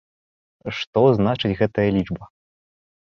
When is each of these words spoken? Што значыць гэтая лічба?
Што 0.77 1.03
значыць 1.19 1.51
гэтая 1.59 1.85
лічба? 1.99 2.23